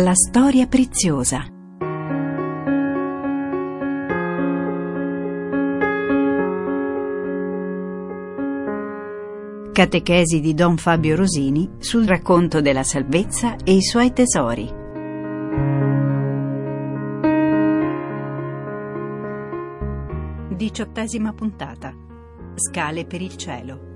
La 0.00 0.14
storia 0.14 0.68
preziosa. 0.68 1.44
Catechesi 9.72 10.38
di 10.38 10.54
Don 10.54 10.76
Fabio 10.76 11.16
Rosini 11.16 11.68
sul 11.78 12.06
racconto 12.06 12.60
della 12.60 12.84
salvezza 12.84 13.56
e 13.64 13.74
i 13.74 13.82
suoi 13.82 14.12
tesori. 14.12 14.72
Diciottesima 20.54 21.32
puntata. 21.32 21.92
Scale 22.54 23.04
per 23.04 23.20
il 23.20 23.34
cielo. 23.34 23.87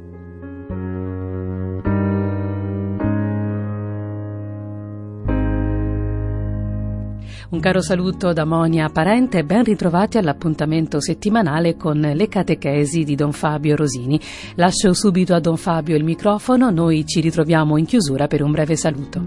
Un 7.52 7.60
caro 7.60 7.82
saluto 7.82 8.32
da 8.32 8.46
Monia 8.46 8.88
Parente 8.88 9.40
e 9.40 9.44
ben 9.44 9.62
ritrovati 9.62 10.16
all'appuntamento 10.16 11.02
settimanale 11.02 11.76
con 11.76 12.00
le 12.00 12.26
catechesi 12.26 13.04
di 13.04 13.14
Don 13.14 13.32
Fabio 13.32 13.76
Rosini. 13.76 14.18
Lascio 14.54 14.94
subito 14.94 15.34
a 15.34 15.38
Don 15.38 15.58
Fabio 15.58 15.94
il 15.94 16.02
microfono, 16.02 16.70
noi 16.70 17.04
ci 17.04 17.20
ritroviamo 17.20 17.76
in 17.76 17.84
chiusura 17.84 18.26
per 18.26 18.42
un 18.42 18.52
breve 18.52 18.74
saluto. 18.74 19.20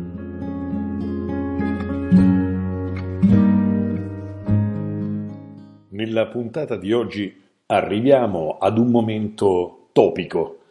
Nella 5.89 6.25
puntata 6.25 6.77
di 6.77 6.91
oggi 6.93 7.43
arriviamo 7.67 8.57
ad 8.59 8.79
un 8.79 8.89
momento 8.89 9.89
topico, 9.91 10.61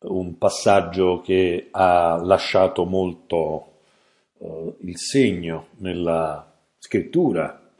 un 0.00 0.36
passaggio 0.36 1.22
che 1.22 1.68
ha 1.70 2.20
lasciato 2.22 2.84
molto 2.84 3.68
uh, 4.36 4.76
il 4.80 4.98
segno 4.98 5.68
nella 5.78 6.44
scrittura, 6.80 7.70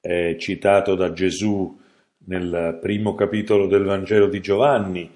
è 0.00 0.34
citato 0.38 0.96
da 0.96 1.12
Gesù 1.12 1.78
nel 2.24 2.78
primo 2.80 3.14
capitolo 3.14 3.66
del 3.66 3.84
Vangelo 3.84 4.26
di 4.26 4.40
Giovanni, 4.40 5.10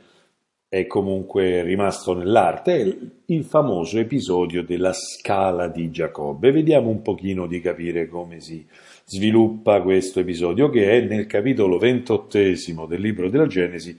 è 0.69 0.87
comunque 0.87 1.63
rimasto 1.63 2.15
nell'arte, 2.15 2.81
è 2.81 2.97
il 3.27 3.45
famoso 3.45 3.99
episodio 3.99 4.63
della 4.63 4.93
scala 4.93 5.69
di 5.69 5.91
Giacobbe. 5.91 6.53
Vediamo 6.53 6.91
un 6.91 7.03
pochino 7.03 7.47
di 7.47 7.61
capire 7.61 8.09
come 8.09 8.41
si 8.41 8.65
sviluppa 9.05 9.83
questo 9.83 10.21
episodio, 10.21 10.71
che 10.71 10.91
è 10.91 11.01
nel 11.03 11.27
capitolo 11.27 11.79
ventottesimo 11.79 12.87
del 12.87 13.01
libro 13.01 13.29
della 13.29 13.47
Genesi, 13.47 13.99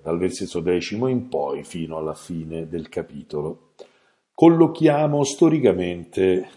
dal 0.00 0.18
versetto 0.18 0.60
decimo 0.60 1.08
in 1.08 1.28
poi 1.28 1.64
fino 1.64 1.96
alla 1.96 2.14
fine 2.14 2.68
del 2.68 2.88
capitolo 2.88 3.72
collochiamo 4.36 5.24
storicamente, 5.24 6.50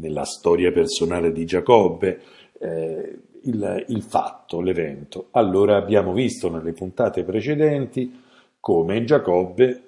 nella 0.00 0.24
storia 0.24 0.72
personale 0.72 1.30
di 1.30 1.44
Giacobbe, 1.44 2.20
eh, 2.58 3.18
il, 3.44 3.84
il 3.86 4.02
fatto, 4.02 4.60
l'evento. 4.60 5.28
Allora 5.30 5.76
abbiamo 5.76 6.12
visto 6.12 6.50
nelle 6.50 6.72
puntate 6.72 7.22
precedenti 7.22 8.20
come 8.58 9.04
Giacobbe, 9.04 9.82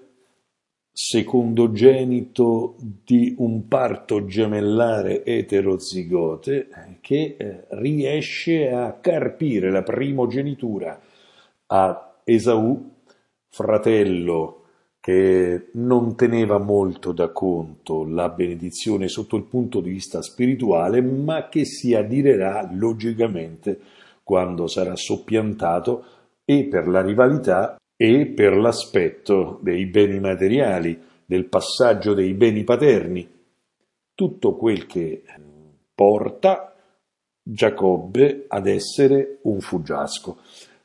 secondogenito 0.92 2.76
di 2.78 3.34
un 3.38 3.66
parto 3.66 4.24
gemellare 4.24 5.24
eterozigote, 5.24 6.68
che 7.00 7.34
eh, 7.36 7.64
riesce 7.70 8.70
a 8.70 8.92
carpire 9.00 9.72
la 9.72 9.82
primogenitura 9.82 10.96
a 11.66 12.20
Esaù, 12.22 12.88
fratello 13.48 14.61
che 15.02 15.70
non 15.72 16.14
teneva 16.14 16.58
molto 16.58 17.10
da 17.10 17.30
conto 17.30 18.04
la 18.04 18.28
benedizione 18.28 19.08
sotto 19.08 19.34
il 19.34 19.42
punto 19.42 19.80
di 19.80 19.90
vista 19.90 20.22
spirituale, 20.22 21.02
ma 21.02 21.48
che 21.48 21.64
si 21.64 21.92
adirerà 21.92 22.70
logicamente 22.72 23.80
quando 24.22 24.68
sarà 24.68 24.94
soppiantato 24.94 26.04
e 26.44 26.66
per 26.66 26.86
la 26.86 27.02
rivalità 27.02 27.80
e 27.96 28.26
per 28.26 28.56
l'aspetto 28.56 29.58
dei 29.60 29.86
beni 29.86 30.20
materiali, 30.20 30.96
del 31.26 31.46
passaggio 31.46 32.14
dei 32.14 32.34
beni 32.34 32.62
paterni. 32.62 33.28
Tutto 34.14 34.54
quel 34.54 34.86
che 34.86 35.24
porta 35.92 36.76
Giacobbe 37.42 38.44
ad 38.46 38.68
essere 38.68 39.40
un 39.42 39.58
fuggiasco, 39.58 40.38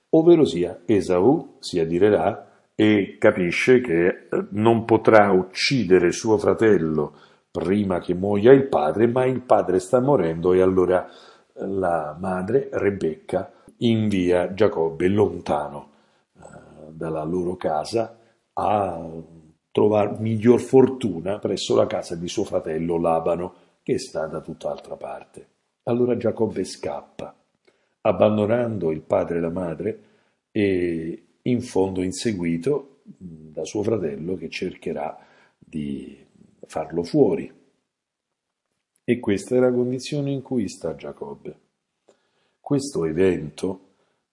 ovvero 0.09 0.43
sia 0.43 0.81
Esaù 0.87 1.57
si 1.59 1.79
adirerà 1.79 2.46
e 2.79 3.17
capisce 3.17 3.81
che 3.81 4.05
eh, 4.05 4.27
non 4.51 4.85
potrà 4.85 5.31
uccidere 5.31 6.11
suo 6.11 6.37
fratello 6.37 7.15
prima 7.49 7.99
che 7.99 8.13
muoia 8.13 8.51
il 8.51 8.67
padre, 8.67 9.07
ma 9.07 9.25
il 9.25 9.41
padre 9.41 9.79
sta 9.79 9.99
morendo 9.99 10.53
e 10.53 10.61
allora 10.61 11.07
eh, 11.07 11.65
la 11.65 12.15
madre, 12.19 12.69
Rebecca, 12.71 13.51
invia 13.77 14.53
Giacobbe 14.53 15.07
lontano 15.07 15.89
eh, 16.35 16.91
dalla 16.91 17.23
loro 17.23 17.55
casa 17.55 18.15
a 18.53 19.09
trovare 19.71 20.19
miglior 20.19 20.59
fortuna 20.59 21.39
presso 21.39 21.75
la 21.75 21.87
casa 21.87 22.15
di 22.15 22.27
suo 22.27 22.43
fratello 22.43 22.99
Labano, 22.99 23.55
che 23.81 23.97
sta 23.97 24.27
da 24.27 24.39
tutt'altra 24.39 24.95
parte. 24.97 25.47
Allora 25.85 26.15
Giacobbe 26.15 26.63
scappa, 26.63 27.35
abbandonando 28.01 28.91
il 28.91 29.01
padre 29.01 29.39
e 29.39 29.41
la 29.41 29.49
madre 29.49 29.99
e 30.51 31.26
in 31.47 31.61
fondo 31.61 32.01
inseguito 32.01 33.01
da 33.03 33.63
suo 33.63 33.83
fratello 33.83 34.35
che 34.35 34.49
cercherà 34.49 35.17
di 35.57 36.25
farlo 36.65 37.03
fuori. 37.03 37.51
E 39.03 39.19
questa 39.19 39.55
è 39.55 39.59
la 39.59 39.71
condizione 39.71 40.31
in 40.31 40.41
cui 40.41 40.67
sta 40.67 40.95
Giacobbe. 40.95 41.59
Questo 42.59 43.05
evento, 43.05 43.79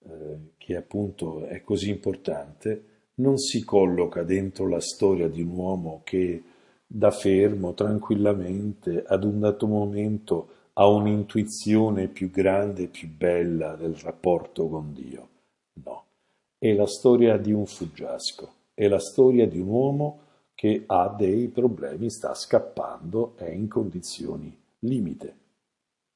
eh, 0.00 0.52
che 0.56 0.74
appunto 0.74 1.46
è 1.46 1.62
così 1.62 1.90
importante, 1.90 2.92
non 3.16 3.38
si 3.38 3.62
colloca 3.62 4.24
dentro 4.24 4.66
la 4.66 4.80
storia 4.80 5.28
di 5.28 5.42
un 5.42 5.50
uomo 5.50 6.00
che 6.02 6.42
da 6.84 7.12
fermo 7.12 7.74
tranquillamente 7.74 9.04
ad 9.06 9.22
un 9.22 9.38
dato 9.38 9.68
momento 9.68 10.48
ha 10.72 10.88
un'intuizione 10.88 12.08
più 12.08 12.30
grande 12.30 12.84
e 12.84 12.88
più 12.88 13.08
bella 13.08 13.76
del 13.76 13.94
rapporto 13.94 14.66
con 14.66 14.92
Dio. 14.92 15.28
No, 15.84 16.04
è 16.64 16.72
la 16.72 16.86
storia 16.86 17.36
di 17.36 17.52
un 17.52 17.66
fuggiasco, 17.66 18.54
è 18.72 18.88
la 18.88 18.98
storia 18.98 19.46
di 19.46 19.58
un 19.58 19.68
uomo 19.68 20.20
che 20.54 20.84
ha 20.86 21.14
dei 21.14 21.48
problemi, 21.48 22.08
sta 22.08 22.32
scappando, 22.32 23.36
è 23.36 23.50
in 23.50 23.68
condizioni 23.68 24.56
limite. 24.78 25.36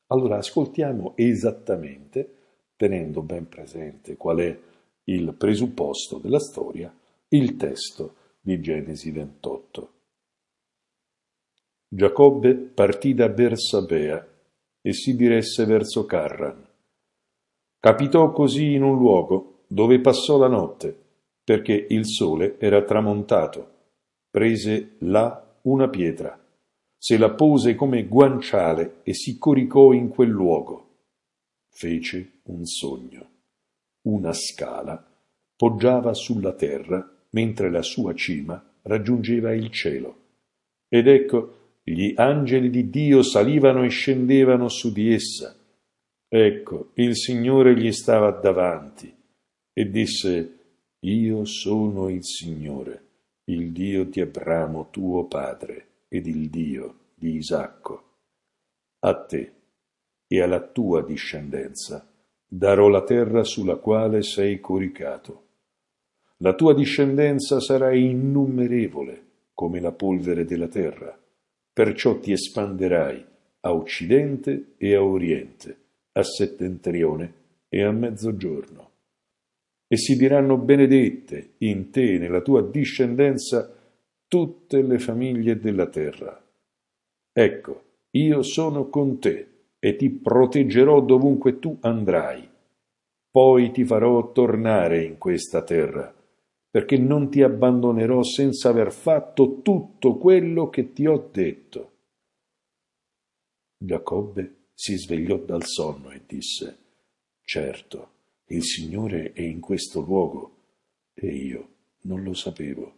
Allora 0.06 0.38
ascoltiamo 0.38 1.12
esattamente, 1.16 2.36
tenendo 2.76 3.20
ben 3.20 3.46
presente 3.46 4.16
qual 4.16 4.38
è 4.38 4.58
il 5.04 5.34
presupposto 5.34 6.16
della 6.16 6.40
storia, 6.40 6.96
il 7.28 7.56
testo 7.56 8.14
di 8.40 8.58
Genesi 8.58 9.10
28. 9.10 9.92
Giacobbe 11.88 12.54
partì 12.54 13.12
da 13.12 13.28
Bersabea 13.28 14.26
e 14.80 14.92
si 14.94 15.14
diresse 15.14 15.66
verso 15.66 16.06
Carran. 16.06 16.66
Capitò 17.78 18.32
così 18.32 18.72
in 18.72 18.82
un 18.82 18.96
luogo 18.96 19.56
dove 19.68 20.00
passò 20.00 20.38
la 20.38 20.48
notte, 20.48 20.96
perché 21.44 21.86
il 21.90 22.06
sole 22.06 22.58
era 22.58 22.82
tramontato. 22.82 23.76
Prese 24.30 24.96
là 25.00 25.60
una 25.62 25.88
pietra, 25.88 26.38
se 26.96 27.18
la 27.18 27.30
pose 27.30 27.74
come 27.74 28.06
guanciale 28.06 29.00
e 29.02 29.14
si 29.14 29.38
coricò 29.38 29.92
in 29.92 30.08
quel 30.08 30.30
luogo. 30.30 30.86
Fece 31.70 32.40
un 32.44 32.64
sogno. 32.64 33.30
Una 34.02 34.32
scala 34.32 35.02
poggiava 35.54 36.14
sulla 36.14 36.54
terra 36.54 37.06
mentre 37.30 37.70
la 37.70 37.82
sua 37.82 38.14
cima 38.14 38.62
raggiungeva 38.82 39.52
il 39.52 39.70
cielo. 39.70 40.16
Ed 40.88 41.06
ecco, 41.06 41.56
gli 41.82 42.14
angeli 42.16 42.70
di 42.70 42.88
Dio 42.90 43.22
salivano 43.22 43.84
e 43.84 43.88
scendevano 43.88 44.68
su 44.68 44.92
di 44.92 45.12
essa. 45.12 45.54
Ecco, 46.26 46.90
il 46.94 47.16
Signore 47.16 47.76
gli 47.76 47.92
stava 47.92 48.30
davanti 48.30 49.16
e 49.78 49.88
disse, 49.88 50.58
Io 51.02 51.44
sono 51.44 52.08
il 52.08 52.24
Signore, 52.24 53.02
il 53.44 53.70
Dio 53.70 54.02
di 54.06 54.20
Abramo 54.20 54.88
tuo 54.90 55.26
padre 55.26 55.86
ed 56.08 56.26
il 56.26 56.50
Dio 56.50 56.94
di 57.14 57.36
Isacco. 57.36 58.02
A 58.98 59.14
te 59.14 59.52
e 60.26 60.42
alla 60.42 60.66
tua 60.66 61.04
discendenza 61.04 62.04
darò 62.44 62.88
la 62.88 63.04
terra 63.04 63.44
sulla 63.44 63.76
quale 63.76 64.22
sei 64.22 64.58
coricato. 64.58 65.44
La 66.38 66.54
tua 66.54 66.74
discendenza 66.74 67.60
sarà 67.60 67.94
innumerevole 67.94 69.26
come 69.54 69.78
la 69.80 69.92
polvere 69.92 70.44
della 70.44 70.66
terra, 70.66 71.16
perciò 71.72 72.18
ti 72.18 72.32
espanderai 72.32 73.24
a 73.60 73.72
occidente 73.72 74.74
e 74.76 74.96
a 74.96 75.04
oriente, 75.04 75.76
a 76.14 76.24
settentrione 76.24 77.34
e 77.68 77.84
a 77.84 77.92
mezzogiorno 77.92 78.87
e 79.88 79.96
si 79.96 80.16
diranno 80.16 80.58
benedette 80.58 81.54
in 81.58 81.90
te, 81.90 82.18
nella 82.18 82.42
tua 82.42 82.62
discendenza, 82.62 83.74
tutte 84.28 84.82
le 84.82 84.98
famiglie 84.98 85.58
della 85.58 85.88
terra. 85.88 86.44
Ecco, 87.32 87.82
io 88.10 88.42
sono 88.42 88.88
con 88.90 89.18
te 89.18 89.48
e 89.78 89.96
ti 89.96 90.10
proteggerò 90.10 91.00
dovunque 91.00 91.58
tu 91.58 91.78
andrai. 91.80 92.46
Poi 93.30 93.70
ti 93.70 93.84
farò 93.84 94.30
tornare 94.32 95.04
in 95.04 95.16
questa 95.16 95.62
terra, 95.62 96.14
perché 96.70 96.98
non 96.98 97.30
ti 97.30 97.42
abbandonerò 97.42 98.22
senza 98.22 98.68
aver 98.68 98.92
fatto 98.92 99.62
tutto 99.62 100.18
quello 100.18 100.68
che 100.68 100.92
ti 100.92 101.06
ho 101.06 101.28
detto. 101.32 101.92
Giacobbe 103.78 104.70
si 104.74 104.96
svegliò 104.98 105.38
dal 105.38 105.64
sonno 105.64 106.10
e 106.10 106.22
disse, 106.26 106.78
Certo, 107.42 108.10
il 108.48 108.64
Signore 108.64 109.32
è 109.32 109.42
in 109.42 109.60
questo 109.60 110.00
luogo, 110.00 110.52
e 111.14 111.26
io 111.28 111.68
non 112.02 112.22
lo 112.22 112.34
sapevo. 112.34 112.94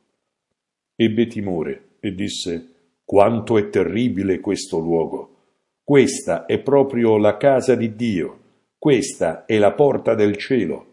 Ebbe 0.94 1.26
timore 1.26 1.96
e 2.00 2.14
disse, 2.14 2.68
Quanto 3.04 3.58
è 3.58 3.68
terribile 3.68 4.40
questo 4.40 4.78
luogo! 4.78 5.36
Questa 5.82 6.46
è 6.46 6.60
proprio 6.60 7.16
la 7.16 7.36
casa 7.36 7.74
di 7.74 7.96
Dio, 7.96 8.38
questa 8.78 9.44
è 9.44 9.58
la 9.58 9.72
porta 9.72 10.14
del 10.14 10.36
cielo. 10.36 10.86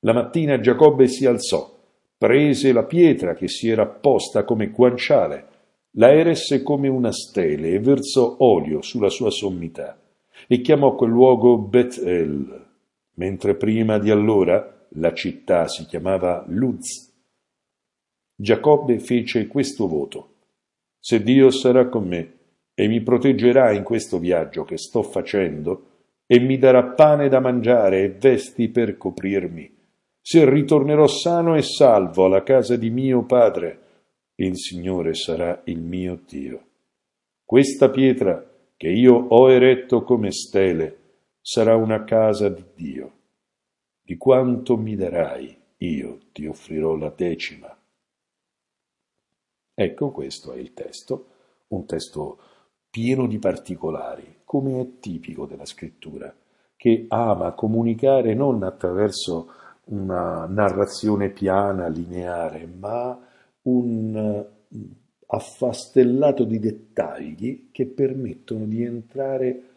La 0.00 0.12
mattina 0.12 0.60
Giacobbe 0.60 1.08
si 1.08 1.24
alzò, 1.24 1.74
prese 2.18 2.72
la 2.72 2.84
pietra 2.84 3.34
che 3.34 3.48
si 3.48 3.68
era 3.68 3.86
posta 3.86 4.44
come 4.44 4.68
guanciale, 4.68 5.46
la 5.92 6.12
eresse 6.12 6.62
come 6.62 6.88
una 6.88 7.10
stele 7.10 7.70
e 7.70 7.80
versò 7.80 8.36
olio 8.40 8.82
sulla 8.82 9.08
sua 9.08 9.30
sommità 9.30 9.98
e 10.46 10.60
chiamò 10.60 10.94
quel 10.94 11.10
luogo 11.10 11.56
Bethel, 11.56 12.67
mentre 13.18 13.54
prima 13.54 13.98
di 13.98 14.10
allora 14.10 14.86
la 14.92 15.12
città 15.12 15.68
si 15.68 15.84
chiamava 15.86 16.44
Luz. 16.48 17.12
Giacobbe 18.34 18.98
fece 19.00 19.46
questo 19.46 19.86
voto. 19.86 20.34
Se 20.98 21.22
Dio 21.22 21.50
sarà 21.50 21.88
con 21.88 22.06
me 22.06 22.32
e 22.74 22.86
mi 22.86 23.00
proteggerà 23.00 23.72
in 23.72 23.82
questo 23.82 24.18
viaggio 24.18 24.64
che 24.64 24.78
sto 24.78 25.02
facendo, 25.02 25.86
e 26.30 26.38
mi 26.38 26.58
darà 26.58 26.84
pane 26.84 27.28
da 27.28 27.40
mangiare 27.40 28.02
e 28.02 28.10
vesti 28.10 28.68
per 28.68 28.96
coprirmi, 28.96 29.76
se 30.20 30.48
ritornerò 30.48 31.06
sano 31.06 31.56
e 31.56 31.62
salvo 31.62 32.26
alla 32.26 32.42
casa 32.42 32.76
di 32.76 32.90
mio 32.90 33.24
padre, 33.24 33.80
il 34.36 34.56
Signore 34.56 35.14
sarà 35.14 35.62
il 35.64 35.80
mio 35.80 36.20
Dio. 36.28 36.66
Questa 37.44 37.88
pietra 37.88 38.46
che 38.76 38.88
io 38.88 39.14
ho 39.14 39.50
eretto 39.50 40.02
come 40.02 40.30
stele 40.30 40.97
sarà 41.50 41.76
una 41.76 42.04
casa 42.04 42.50
di 42.50 42.62
Dio. 42.74 43.12
Di 44.02 44.18
quanto 44.18 44.76
mi 44.76 44.96
darai, 44.96 45.58
io 45.78 46.18
ti 46.30 46.44
offrirò 46.44 46.94
la 46.94 47.08
decima. 47.08 47.74
Ecco 49.72 50.10
questo 50.10 50.52
è 50.52 50.58
il 50.58 50.74
testo, 50.74 51.28
un 51.68 51.86
testo 51.86 52.38
pieno 52.90 53.26
di 53.26 53.38
particolari, 53.38 54.40
come 54.44 54.78
è 54.78 54.98
tipico 55.00 55.46
della 55.46 55.64
scrittura, 55.64 56.30
che 56.76 57.06
ama 57.08 57.52
comunicare 57.52 58.34
non 58.34 58.62
attraverso 58.62 59.50
una 59.84 60.44
narrazione 60.44 61.30
piana, 61.30 61.88
lineare, 61.88 62.66
ma 62.66 63.18
un 63.62 64.46
affastellato 65.28 66.44
di 66.44 66.58
dettagli 66.58 67.70
che 67.72 67.86
permettono 67.86 68.66
di 68.66 68.84
entrare 68.84 69.67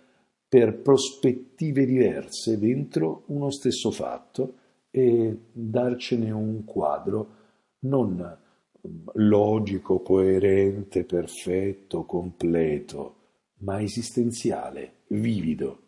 per 0.51 0.81
prospettive 0.81 1.85
diverse 1.85 2.59
dentro 2.59 3.23
uno 3.27 3.49
stesso 3.51 3.89
fatto 3.89 4.55
e 4.91 5.33
darcene 5.49 6.29
un 6.29 6.65
quadro 6.65 7.35
non 7.83 8.37
logico, 9.13 10.01
coerente, 10.01 11.05
perfetto, 11.05 12.03
completo, 12.03 13.15
ma 13.59 13.81
esistenziale, 13.81 15.03
vivido. 15.07 15.79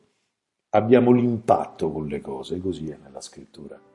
Abbiamo 0.69 1.11
l'impatto 1.11 1.91
con 1.91 2.07
le 2.07 2.21
cose, 2.21 2.61
così 2.61 2.89
è 2.89 2.97
nella 3.03 3.19
scrittura. 3.19 3.92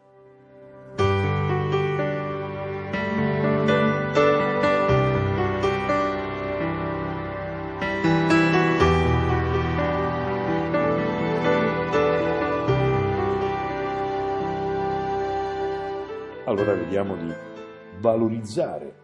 Allora 16.48 16.72
vediamo 16.72 17.14
di 17.14 17.30
valorizzare 18.00 18.94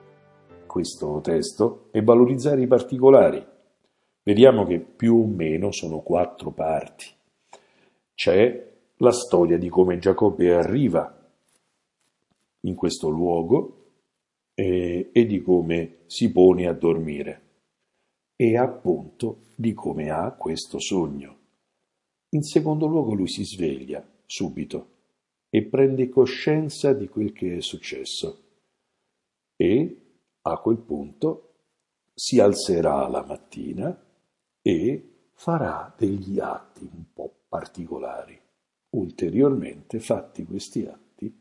questo 0.67 1.20
testo 1.20 1.88
e 1.91 2.00
valorizzare 2.00 2.62
i 2.62 2.67
particolari. 2.67 3.46
Vediamo 4.23 4.64
che 4.64 4.81
più 4.81 5.17
o 5.17 5.26
meno 5.26 5.70
sono 5.70 6.00
quattro 6.00 6.52
parti. 6.52 7.05
C'è 8.14 8.73
la 8.96 9.12
storia 9.12 9.58
di 9.58 9.69
come 9.69 9.99
Giacobbe 9.99 10.55
arriva 10.55 11.14
in 12.61 12.75
questo 12.75 13.11
luogo 13.11 13.88
e, 14.55 15.11
e 15.12 15.26
di 15.26 15.43
come 15.43 15.97
si 16.06 16.32
pone 16.32 16.67
a 16.67 16.73
dormire 16.73 17.43
e 18.37 18.56
appunto 18.56 19.49
di 19.55 19.75
come 19.75 20.08
ha 20.08 20.32
questo 20.32 20.79
sogno. 20.79 21.37
In 22.31 22.43
secondo 22.43 22.87
luogo 22.87 23.12
lui 23.12 23.29
si 23.29 23.44
sveglia 23.44 24.02
subito 24.25 24.93
e 25.55 25.62
prende 25.62 26.09
coscienza 26.09 26.93
di 26.93 27.06
quel 27.06 27.33
che 27.33 27.59
è 27.59 27.61
successo 27.61 28.43
e 29.55 30.01
a 30.41 30.56
quel 30.56 30.79
punto 30.79 31.53
si 32.12 32.41
alzerà 32.41 33.06
la 33.06 33.25
mattina 33.25 33.97
e 34.61 35.11
farà 35.31 35.95
degli 35.97 36.41
atti 36.41 36.91
un 36.93 37.05
po' 37.12 37.33
particolari. 37.47 38.37
Ulteriormente, 38.91 40.01
fatti 40.01 40.45
questi 40.45 40.87
atti, 40.87 41.33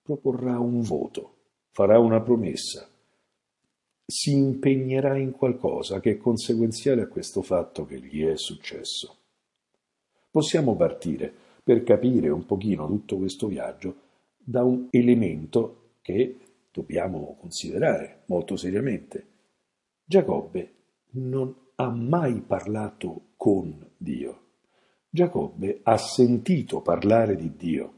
proporrà 0.00 0.60
un 0.60 0.80
voto, 0.82 1.38
farà 1.70 1.98
una 1.98 2.20
promessa, 2.20 2.88
si 4.06 4.30
impegnerà 4.30 5.16
in 5.16 5.32
qualcosa 5.32 5.98
che 5.98 6.12
è 6.12 6.16
conseguenziale 6.18 7.02
a 7.02 7.08
questo 7.08 7.42
fatto 7.42 7.84
che 7.84 7.98
gli 7.98 8.24
è 8.24 8.36
successo. 8.36 9.16
Possiamo 10.30 10.76
partire 10.76 11.46
per 11.68 11.82
capire 11.82 12.30
un 12.30 12.46
pochino 12.46 12.86
tutto 12.86 13.18
questo 13.18 13.46
viaggio 13.46 13.96
da 14.38 14.64
un 14.64 14.86
elemento 14.90 15.96
che 16.00 16.38
dobbiamo 16.72 17.36
considerare 17.38 18.22
molto 18.28 18.56
seriamente. 18.56 19.26
Giacobbe 20.02 20.72
non 21.10 21.54
ha 21.74 21.90
mai 21.90 22.40
parlato 22.40 23.32
con 23.36 23.86
Dio. 23.98 24.40
Giacobbe 25.10 25.80
ha 25.82 25.98
sentito 25.98 26.80
parlare 26.80 27.36
di 27.36 27.54
Dio. 27.54 27.92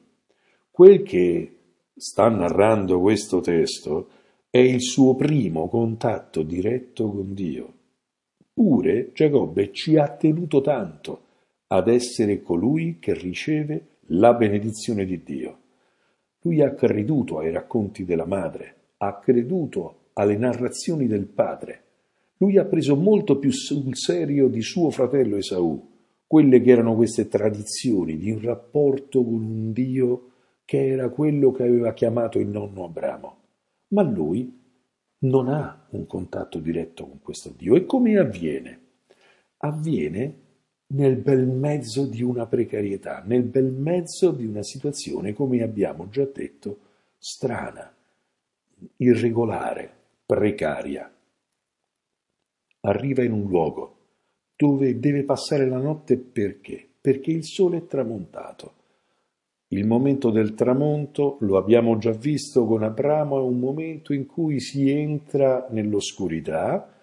Quel 0.73 1.05
che 1.05 1.59
sta 1.95 2.29
narrando 2.29 2.99
questo 2.99 3.39
testo 3.39 4.09
è 4.51 4.59
il 4.59 4.83
suo 4.83 5.15
primo 5.15 5.69
contatto 5.69 6.43
diretto 6.43 7.09
con 7.09 7.35
Dio. 7.35 7.75
Pure 8.53 9.13
Giacobbe 9.13 9.73
ci 9.73 9.97
ha 9.97 10.09
tenuto 10.09 10.61
tanto 10.61 11.29
ad 11.73 11.89
essere 11.89 12.43
colui 12.43 12.99
che 12.99 13.15
riceve 13.15 13.99
la 14.13 14.35
benedizione 14.35 15.05
di 15.05 15.23
Dio. 15.23 15.59
Lui 16.43 16.63
ha 16.63 16.75
creduto 16.75 17.39
ai 17.39 17.53
racconti 17.53 18.05
della 18.05 18.27
madre, 18.27 18.75
ha 18.99 19.19
creduto 19.19 20.09
alle 20.15 20.37
narrazioni 20.37 21.07
del 21.07 21.27
padre. 21.27 21.83
Lui 22.39 22.59
ha 22.59 22.65
preso 22.65 22.97
molto 22.97 23.39
più 23.39 23.53
sul 23.53 23.95
serio 23.97 24.49
di 24.49 24.63
suo 24.63 24.91
fratello 24.91 25.37
Esaù 25.37 25.89
quelle 26.27 26.61
che 26.61 26.71
erano 26.71 26.95
queste 26.95 27.29
tradizioni 27.29 28.17
di 28.17 28.31
un 28.31 28.41
rapporto 28.41 29.23
con 29.23 29.43
un 29.43 29.73
Dio 29.73 30.31
che 30.65 30.87
era 30.87 31.09
quello 31.09 31.51
che 31.51 31.65
aveva 31.65 31.93
chiamato 31.93 32.39
il 32.39 32.47
nonno 32.47 32.85
Abramo. 32.85 33.37
Ma 33.89 34.03
lui 34.03 34.59
non 35.23 35.49
ha 35.49 35.87
un 35.91 36.07
contatto 36.07 36.59
diretto 36.59 37.07
con 37.07 37.19
questo 37.21 37.53
Dio. 37.57 37.75
E 37.75 37.85
come 37.85 38.17
avviene? 38.17 38.81
Avviene 39.59 40.50
nel 40.93 41.17
bel 41.17 41.47
mezzo 41.47 42.07
di 42.07 42.23
una 42.23 42.47
precarietà, 42.47 43.23
nel 43.25 43.43
bel 43.43 43.71
mezzo 43.71 44.31
di 44.33 44.45
una 44.45 44.63
situazione, 44.63 45.33
come 45.33 45.63
abbiamo 45.63 46.09
già 46.09 46.25
detto, 46.25 46.79
strana, 47.19 47.93
irregolare, 48.97 49.93
precaria. 50.27 51.13
Arriva 52.83 53.23
in 53.23 53.33
un 53.33 53.47
luogo 53.47 53.97
dove 54.57 54.99
deve 54.99 55.25
passare 55.25 55.69
la 55.69 55.79
notte 55.79 56.17
perché? 56.17 56.87
Perché 57.01 57.31
il 57.31 57.45
sole 57.45 57.79
è 57.79 57.87
tramontato. 57.87 58.75
Il 59.69 59.87
momento 59.87 60.31
del 60.31 60.55
tramonto, 60.55 61.37
lo 61.41 61.57
abbiamo 61.57 61.97
già 61.99 62.11
visto 62.11 62.65
con 62.65 62.83
Abramo, 62.83 63.39
è 63.39 63.43
un 63.43 63.59
momento 63.59 64.13
in 64.13 64.27
cui 64.27 64.59
si 64.59 64.91
entra 64.91 65.69
nell'oscurità, 65.71 67.00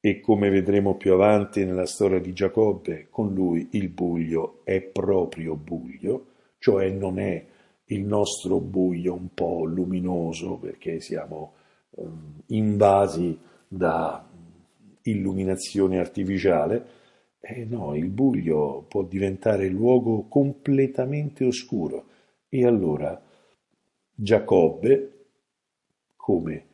e 0.00 0.20
come 0.20 0.48
vedremo 0.48 0.94
più 0.96 1.12
avanti 1.12 1.64
nella 1.64 1.86
storia 1.86 2.20
di 2.20 2.32
Giacobbe, 2.32 3.08
con 3.10 3.34
lui 3.34 3.68
il 3.72 3.88
buio 3.88 4.60
è 4.64 4.80
proprio 4.80 5.56
buio, 5.56 6.26
cioè 6.58 6.88
non 6.90 7.18
è 7.18 7.44
il 7.86 8.04
nostro 8.04 8.60
buio 8.60 9.14
un 9.14 9.32
po' 9.34 9.64
luminoso 9.64 10.56
perché 10.56 11.00
siamo 11.00 11.54
um, 11.90 12.40
invasi 12.46 13.38
dai 13.66 14.20
illuminazione 15.02 15.98
artificiale, 15.98 16.96
eh 17.40 17.64
no, 17.64 17.94
il 17.94 18.08
buio 18.08 18.84
può 18.88 19.02
diventare 19.02 19.68
luogo 19.68 20.26
completamente 20.28 21.44
oscuro. 21.44 22.06
E 22.48 22.66
allora 22.66 23.20
Giacobbe, 24.14 25.12
come 26.16 26.66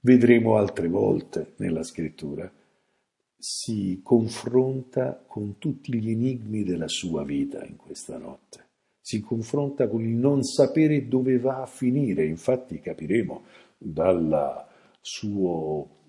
vedremo 0.00 0.56
altre 0.56 0.88
volte 0.88 1.52
nella 1.56 1.82
scrittura, 1.82 2.50
si 3.42 4.02
confronta 4.04 5.20
con 5.26 5.58
tutti 5.58 5.92
gli 5.98 6.10
enigmi 6.10 6.62
della 6.62 6.86
sua 6.86 7.24
vita 7.24 7.64
in 7.64 7.74
questa 7.74 8.16
notte. 8.16 8.68
Si 9.00 9.20
confronta 9.20 9.88
con 9.88 10.00
il 10.04 10.14
non 10.14 10.44
sapere 10.44 11.08
dove 11.08 11.40
va 11.40 11.60
a 11.60 11.66
finire. 11.66 12.24
Infatti 12.24 12.78
capiremo 12.78 13.42
dal 13.76 14.64
suo 15.00 16.04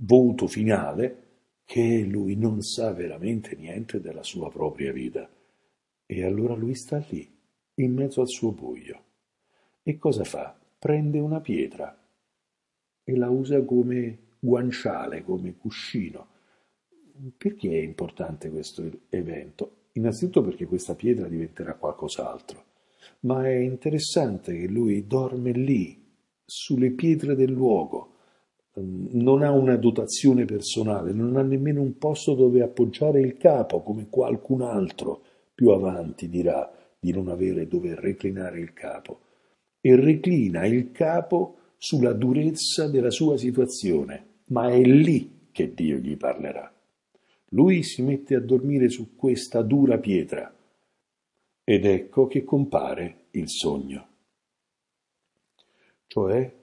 voto 0.00 0.46
finale 0.48 1.22
che 1.64 2.00
lui 2.00 2.36
non 2.36 2.60
sa 2.60 2.92
veramente 2.92 3.56
niente 3.56 3.98
della 3.98 4.22
sua 4.22 4.50
propria 4.50 4.92
vita. 4.92 5.26
E 6.04 6.24
allora 6.26 6.54
lui 6.54 6.74
sta 6.74 7.02
lì, 7.08 7.26
in 7.76 7.94
mezzo 7.94 8.20
al 8.20 8.28
suo 8.28 8.52
buio. 8.52 9.02
E 9.82 9.96
cosa 9.96 10.24
fa? 10.24 10.54
Prende 10.78 11.18
una 11.20 11.40
pietra 11.40 11.98
e 13.02 13.16
la 13.16 13.30
usa 13.30 13.64
come 13.64 14.31
guanciale, 14.44 15.22
come 15.22 15.54
cuscino. 15.56 16.26
Perché 17.36 17.70
è 17.70 17.82
importante 17.82 18.50
questo 18.50 18.82
evento? 19.08 19.76
Innanzitutto 19.92 20.42
perché 20.42 20.66
questa 20.66 20.96
pietra 20.96 21.28
diventerà 21.28 21.74
qualcos'altro, 21.74 22.64
ma 23.20 23.46
è 23.46 23.54
interessante 23.54 24.58
che 24.58 24.66
lui 24.66 25.06
dorme 25.06 25.52
lì, 25.52 26.00
sulle 26.44 26.90
pietre 26.90 27.36
del 27.36 27.52
luogo, 27.52 28.08
non 28.74 29.42
ha 29.42 29.52
una 29.52 29.76
dotazione 29.76 30.44
personale, 30.44 31.12
non 31.12 31.36
ha 31.36 31.42
nemmeno 31.42 31.80
un 31.82 31.96
posto 31.98 32.34
dove 32.34 32.62
appoggiare 32.62 33.20
il 33.20 33.36
capo, 33.36 33.82
come 33.82 34.08
qualcun 34.08 34.62
altro 34.62 35.22
più 35.54 35.68
avanti 35.68 36.28
dirà 36.28 36.72
di 36.98 37.12
non 37.12 37.28
avere 37.28 37.68
dove 37.68 37.94
reclinare 37.94 38.58
il 38.58 38.72
capo. 38.72 39.20
E 39.80 39.94
reclina 39.94 40.64
il 40.64 40.90
capo 40.90 41.58
sulla 41.76 42.12
durezza 42.12 42.88
della 42.88 43.10
sua 43.10 43.36
situazione, 43.36 44.30
ma 44.46 44.70
è 44.70 44.80
lì 44.80 45.48
che 45.50 45.74
Dio 45.74 45.98
gli 45.98 46.16
parlerà. 46.16 46.72
Lui 47.50 47.82
si 47.82 48.02
mette 48.02 48.34
a 48.34 48.40
dormire 48.40 48.88
su 48.88 49.14
questa 49.14 49.62
dura 49.62 49.98
pietra 49.98 50.54
ed 51.64 51.84
ecco 51.84 52.26
che 52.26 52.44
compare 52.44 53.26
il 53.32 53.48
sogno. 53.48 54.08
Cioè 56.06 56.60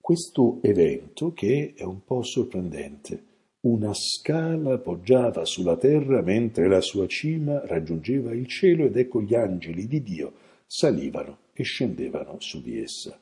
questo 0.00 0.58
evento 0.62 1.32
che 1.32 1.74
è 1.76 1.84
un 1.84 2.04
po' 2.04 2.22
sorprendente. 2.22 3.24
Una 3.60 3.92
scala 3.92 4.78
poggiava 4.78 5.44
sulla 5.44 5.76
terra 5.76 6.22
mentre 6.22 6.66
la 6.66 6.80
sua 6.80 7.06
cima 7.06 7.64
raggiungeva 7.66 8.34
il 8.34 8.46
cielo 8.46 8.86
ed 8.86 8.96
ecco 8.96 9.20
gli 9.20 9.34
angeli 9.34 9.86
di 9.86 10.02
Dio 10.02 10.32
salivano 10.66 11.38
e 11.52 11.62
scendevano 11.62 12.36
su 12.40 12.62
di 12.62 12.80
essa. 12.80 13.20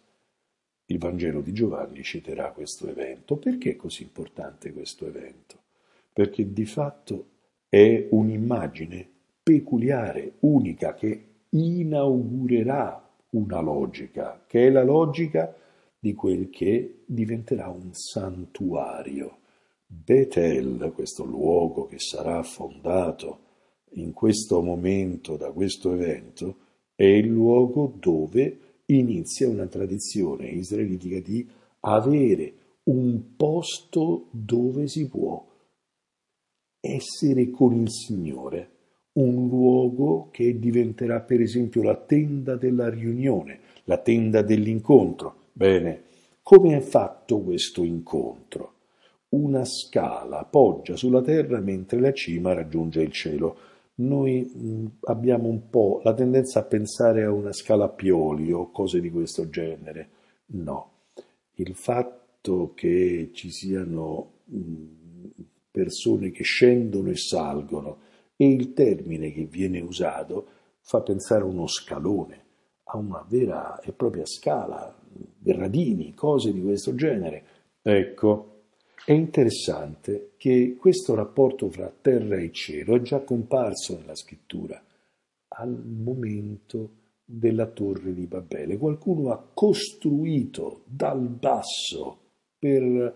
Il 0.91 0.99
Vangelo 0.99 1.43
di 1.43 1.53
Giovanni 1.53 2.03
citerà 2.03 2.51
questo 2.53 2.89
evento. 2.89 3.37
Perché 3.37 3.73
è 3.73 3.77
così 3.77 4.05
importante 4.05 4.73
questo 4.73 5.07
evento? 5.07 5.65
Perché 6.13 6.51
di 6.51 6.65
fatto 6.65 7.27
è 7.69 8.07
un'immagine 8.11 9.07
peculiare, 9.43 10.37
unica, 10.41 10.95
che 10.95 11.25
inaugurerà 11.51 13.07
una 13.31 13.61
logica, 13.61 14.43
che 14.47 14.67
è 14.67 14.71
la 14.71 14.83
logica 14.83 15.55
di 15.99 16.15
quel 16.15 16.49
che 16.49 17.03
diventerà 17.05 17.69
un 17.69 17.91
santuario. 17.93 19.41
Betel, 19.87 20.93
questo 20.95 21.25
luogo 21.25 21.87
che 21.87 21.99
sarà 21.99 22.43
fondato 22.43 23.41
in 23.93 24.13
questo 24.13 24.63
momento 24.63 25.37
da 25.37 25.51
questo 25.51 25.93
evento, 25.93 26.57
è 26.95 27.05
il 27.05 27.27
luogo 27.27 27.95
dove 27.99 28.68
inizia 28.91 29.49
una 29.49 29.67
tradizione 29.67 30.49
israelitica 30.49 31.21
di 31.21 31.47
avere 31.81 32.53
un 32.85 33.37
posto 33.37 34.29
dove 34.31 34.89
si 34.89 35.09
può 35.09 35.47
essere 36.81 37.51
con 37.51 37.75
il 37.75 37.91
Signore, 37.91 38.71
un 39.15 39.49
luogo 39.49 40.29
che 40.31 40.59
diventerà 40.59 41.21
per 41.21 41.41
esempio 41.41 41.83
la 41.83 41.97
tenda 41.97 42.57
della 42.57 42.89
riunione, 42.89 43.61
la 43.85 43.99
tenda 43.99 44.43
dell'incontro, 44.43 45.47
Bene, 45.59 46.03
come 46.41 46.77
è 46.77 46.81
fatto 46.81 47.41
questo 47.41 47.83
incontro? 47.83 48.75
Una 49.31 49.65
scala 49.65 50.45
poggia 50.45 50.95
sulla 50.95 51.21
terra 51.21 51.59
mentre 51.59 51.99
la 51.99 52.13
cima 52.13 52.53
raggiunge 52.53 53.03
il 53.03 53.11
cielo. 53.11 53.57
Noi 53.99 54.43
mh, 54.43 54.87
abbiamo 55.03 55.49
un 55.49 55.69
po' 55.69 56.01
la 56.05 56.15
tendenza 56.15 56.61
a 56.61 56.65
pensare 56.65 57.25
a 57.25 57.33
una 57.33 57.53
scala 57.53 57.85
a 57.85 57.89
pioli 57.89 58.53
o 58.53 58.71
cose 58.71 59.01
di 59.01 59.11
questo 59.11 59.49
genere. 59.49 60.09
No, 60.47 60.91
il 61.55 61.75
fatto 61.75 62.73
che 62.75 63.31
ci 63.33 63.51
siano 63.51 64.33
mh, 64.45 64.85
persone 65.71 66.31
che 66.31 66.43
scendono 66.43 67.11
e 67.11 67.17
salgono 67.17 67.99
e 68.37 68.49
il 68.49 68.73
termine 68.73 69.33
che 69.33 69.45
viene 69.45 69.81
usato 69.81 70.47
fa 70.81 71.01
pensare 71.03 71.43
a 71.43 71.47
uno 71.47 71.67
scalone, 71.67 72.45
a 72.85 72.97
una 72.97 73.25
vera 73.29 73.81
e 73.81 73.93
propria 73.93 74.25
scala 74.25 74.97
gradini, 75.39 76.15
cose 76.15 76.53
di 76.53 76.63
questo 76.63 76.95
genere. 76.95 77.45
Ecco, 77.83 78.58
è 79.05 79.13
interessante 79.13 80.33
che 80.37 80.77
questo 80.79 81.15
rapporto 81.15 81.71
fra 81.71 81.93
terra 82.01 82.37
e 82.37 82.51
cielo 82.53 82.97
è 82.97 83.01
già 83.01 83.21
comparso 83.21 83.97
nella 83.97 84.15
scrittura 84.15 84.83
al 85.49 85.83
momento 85.85 86.91
della 87.25 87.67
torre 87.67 88.15
di 88.15 88.27
Babele. 88.27 88.79
Qualcuno 88.79 89.31
ha 89.31 89.51
costruito 89.53 90.83
dal 90.87 91.21
basso 91.21 92.19
per 92.59 93.15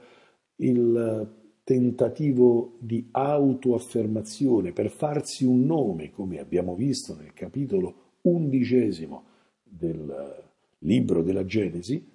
il 0.57 1.31
tentativo 1.65 2.77
di 2.79 3.09
autoaffermazione, 3.11 4.73
per 4.73 4.91
farsi 4.91 5.45
un 5.45 5.65
nome, 5.65 6.11
come 6.11 6.41
abbiamo 6.41 6.75
visto 6.75 7.15
nel 7.15 7.33
capitolo 7.33 7.95
undicesimo 8.23 9.25
del 9.63 10.43
libro 10.79 11.23
della 11.23 11.45
Genesi, 11.45 12.12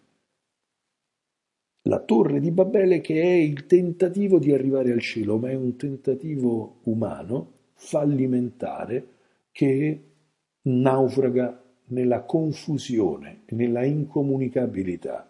la 1.88 2.00
torre 2.00 2.39
di 2.39 2.51
Babele 2.51 3.01
che 3.01 3.22
è 3.22 3.34
il 3.34 3.65
tentativo 3.65 4.39
di 4.39 4.51
arrivare 4.51 4.91
al 4.91 5.01
cielo, 5.01 5.38
ma 5.38 5.50
è 5.50 5.56
un 5.56 5.75
tentativo 5.75 6.79
umano, 6.84 7.51
fallimentare, 7.74 9.08
che 9.51 10.01
naufraga 10.63 11.63
nella 11.88 12.22
confusione 12.24 13.44
nella 13.50 13.86
incomunicabilità. 13.86 15.29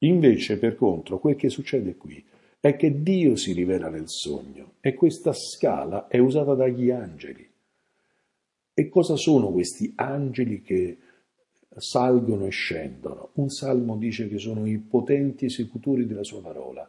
Invece, 0.00 0.58
per 0.58 0.76
contro, 0.76 1.18
quel 1.18 1.36
che 1.36 1.48
succede 1.48 1.96
qui 1.96 2.22
è 2.60 2.76
che 2.76 3.02
Dio 3.02 3.36
si 3.36 3.52
rivela 3.52 3.88
nel 3.88 4.08
sogno 4.08 4.74
e 4.80 4.94
questa 4.94 5.32
scala 5.32 6.06
è 6.08 6.18
usata 6.18 6.54
dagli 6.54 6.90
angeli. 6.90 7.48
E 8.74 8.88
cosa 8.88 9.16
sono 9.16 9.50
questi 9.50 9.92
angeli 9.96 10.60
che 10.62 10.98
salgono 11.78 12.46
e 12.46 12.50
scendono. 12.50 13.30
Un 13.34 13.48
salmo 13.48 13.96
dice 13.96 14.28
che 14.28 14.38
sono 14.38 14.66
i 14.66 14.78
potenti 14.78 15.46
esecutori 15.46 16.06
della 16.06 16.24
sua 16.24 16.40
parola. 16.40 16.88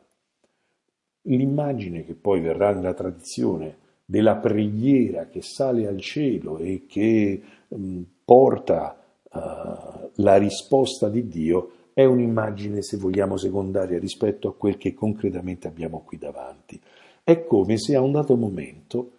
L'immagine 1.23 2.05
che 2.05 2.13
poi 2.13 2.39
verrà 2.41 2.73
nella 2.73 2.93
tradizione 2.93 3.87
della 4.05 4.37
preghiera 4.37 5.27
che 5.27 5.41
sale 5.41 5.85
al 5.85 5.99
cielo 5.99 6.57
e 6.57 6.85
che 6.87 7.41
mh, 7.67 8.01
porta 8.25 8.99
uh, 9.23 10.09
la 10.15 10.37
risposta 10.37 11.09
di 11.09 11.27
Dio 11.27 11.71
è 11.93 12.05
un'immagine, 12.05 12.81
se 12.81 12.97
vogliamo, 12.97 13.37
secondaria 13.37 13.99
rispetto 13.99 14.47
a 14.47 14.55
quel 14.55 14.77
che 14.77 14.93
concretamente 14.93 15.67
abbiamo 15.67 16.01
qui 16.05 16.17
davanti. 16.17 16.79
È 17.23 17.45
come 17.45 17.77
se 17.77 17.95
a 17.95 18.01
un 18.01 18.13
dato 18.13 18.35
momento 18.35 19.11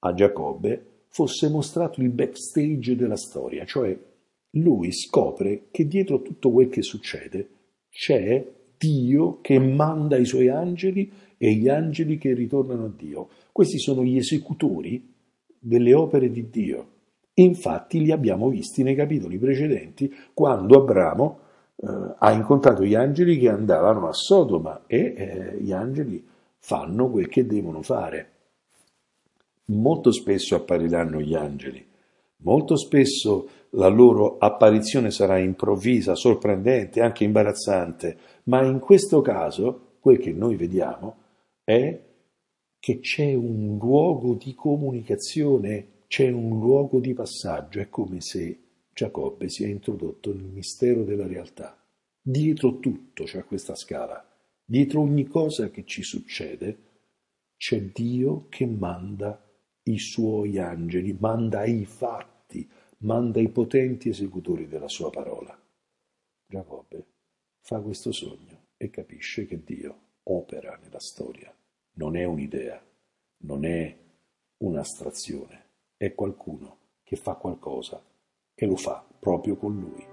a 0.00 0.14
Giacobbe 0.14 1.04
fosse 1.08 1.48
mostrato 1.48 2.00
il 2.00 2.08
backstage 2.08 2.96
della 2.96 3.16
storia, 3.16 3.64
cioè 3.64 3.96
lui 4.52 4.92
scopre 4.92 5.68
che 5.70 5.86
dietro 5.86 6.22
tutto 6.22 6.50
quel 6.50 6.68
che 6.68 6.82
succede 6.82 7.48
c'è 7.88 8.44
Dio 8.76 9.40
che 9.40 9.58
manda 9.58 10.16
i 10.16 10.24
suoi 10.24 10.48
angeli 10.48 11.12
e 11.36 11.52
gli 11.52 11.68
angeli 11.68 12.16
che 12.18 12.32
ritornano 12.32 12.86
a 12.86 12.92
Dio. 12.96 13.28
Questi 13.52 13.78
sono 13.78 14.02
gli 14.02 14.16
esecutori 14.16 15.12
delle 15.58 15.94
opere 15.94 16.30
di 16.30 16.48
Dio. 16.48 16.88
Infatti 17.34 18.00
li 18.02 18.10
abbiamo 18.10 18.48
visti 18.48 18.82
nei 18.82 18.94
capitoli 18.94 19.38
precedenti 19.38 20.12
quando 20.32 20.80
Abramo 20.80 21.38
eh, 21.76 21.86
ha 22.18 22.32
incontrato 22.32 22.84
gli 22.84 22.94
angeli 22.94 23.38
che 23.38 23.48
andavano 23.48 24.08
a 24.08 24.12
Sodoma 24.12 24.84
e 24.86 25.14
eh, 25.16 25.56
gli 25.60 25.72
angeli 25.72 26.26
fanno 26.58 27.10
quel 27.10 27.28
che 27.28 27.46
devono 27.46 27.82
fare. 27.82 28.30
Molto 29.66 30.10
spesso 30.10 30.56
appariranno 30.56 31.20
gli 31.20 31.34
angeli, 31.34 31.84
molto 32.42 32.76
spesso 32.76 33.48
la 33.70 33.88
loro 33.88 34.38
apparizione 34.38 35.10
sarà 35.10 35.38
improvvisa, 35.38 36.14
sorprendente, 36.14 37.00
anche 37.00 37.24
imbarazzante, 37.24 38.18
ma 38.44 38.64
in 38.64 38.78
questo 38.78 39.20
caso 39.20 39.96
quel 40.00 40.18
che 40.18 40.32
noi 40.32 40.56
vediamo 40.56 41.16
è 41.64 42.08
che 42.78 43.00
c'è 43.00 43.34
un 43.34 43.76
luogo 43.78 44.34
di 44.34 44.54
comunicazione, 44.54 46.04
c'è 46.06 46.30
un 46.30 46.58
luogo 46.58 46.98
di 46.98 47.12
passaggio, 47.12 47.78
è 47.78 47.88
come 47.88 48.20
se 48.20 48.58
Giacobbe 48.92 49.48
sia 49.48 49.68
introdotto 49.68 50.32
nel 50.34 50.48
mistero 50.48 51.04
della 51.04 51.26
realtà. 51.26 51.76
Dietro 52.20 52.78
tutto 52.78 53.24
c'è 53.24 53.44
questa 53.44 53.74
scala, 53.74 54.26
dietro 54.64 55.00
ogni 55.00 55.26
cosa 55.26 55.70
che 55.70 55.84
ci 55.84 56.02
succede 56.02 56.88
c'è 57.56 57.80
Dio 57.92 58.46
che 58.48 58.64
manda 58.64 59.38
i 59.82 59.98
suoi 59.98 60.58
angeli, 60.58 61.14
manda 61.18 61.64
i 61.64 61.84
fatti, 61.84 62.29
manda 63.02 63.40
i 63.40 63.48
potenti 63.48 64.08
esecutori 64.08 64.68
della 64.68 64.88
sua 64.88 65.10
parola. 65.10 65.58
Giacobbe 66.46 67.06
fa 67.60 67.80
questo 67.80 68.12
sogno 68.12 68.68
e 68.76 68.90
capisce 68.90 69.46
che 69.46 69.62
Dio 69.62 70.08
opera 70.24 70.76
nella 70.82 71.00
storia 71.00 71.54
non 71.94 72.16
è 72.16 72.24
un'idea, 72.24 72.82
non 73.42 73.64
è 73.64 73.96
un'astrazione, 74.58 75.68
è 75.96 76.14
qualcuno 76.14 76.78
che 77.02 77.16
fa 77.16 77.34
qualcosa 77.34 78.02
e 78.54 78.66
lo 78.66 78.76
fa 78.76 79.04
proprio 79.18 79.56
con 79.56 79.78
lui. 79.78 80.09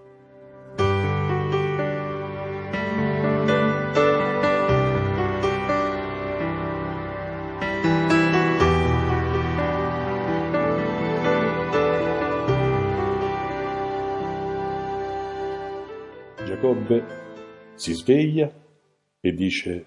Giacobbe 16.88 17.04
si 17.76 17.94
sveglia 17.94 18.50
e 19.20 19.34
dice 19.34 19.86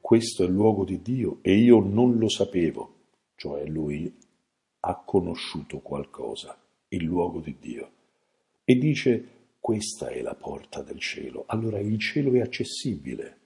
questo 0.00 0.42
è 0.42 0.46
il 0.46 0.52
luogo 0.52 0.84
di 0.84 1.02
Dio 1.02 1.38
e 1.42 1.54
io 1.54 1.80
non 1.80 2.16
lo 2.16 2.30
sapevo, 2.30 2.94
cioè 3.36 3.66
lui 3.66 4.12
ha 4.80 5.02
conosciuto 5.04 5.80
qualcosa, 5.80 6.58
il 6.88 7.04
luogo 7.04 7.40
di 7.40 7.56
Dio, 7.60 7.90
e 8.64 8.76
dice 8.76 9.28
questa 9.60 10.08
è 10.08 10.22
la 10.22 10.34
porta 10.34 10.80
del 10.82 10.98
cielo, 10.98 11.44
allora 11.46 11.78
il 11.80 11.98
cielo 11.98 12.32
è 12.32 12.40
accessibile, 12.40 13.38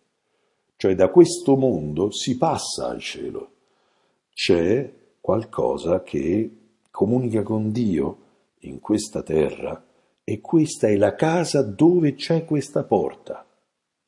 cioè 0.77 0.95
da 0.95 1.11
questo 1.11 1.57
mondo 1.57 2.13
si 2.13 2.37
passa 2.37 2.89
al 2.89 3.01
cielo, 3.01 3.51
c'è 4.33 5.17
qualcosa 5.21 6.03
che 6.03 6.51
comunica 6.91 7.43
con 7.43 7.73
Dio 7.73 8.19
in 8.61 8.79
questa 8.79 9.23
terra 9.23 9.85
e 10.25 10.41
questa 10.41 10.89
è 10.89 10.97
la 10.97 11.15
casa 11.15 11.63
dove 11.63 12.15
c'è 12.15 12.45
questa 12.45 12.85
porta. 12.85 13.45